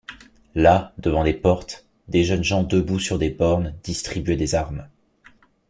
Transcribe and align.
Là, 0.55 0.93
devant 0.97 1.21
les 1.21 1.35
portes, 1.35 1.85
des 2.07 2.23
jeunes 2.23 2.43
gens 2.43 2.63
debout 2.63 2.97
sur 2.97 3.19
des 3.19 3.29
bornes 3.29 3.75
distribuaient 3.83 4.35
des 4.35 4.55
armes. 4.55 4.89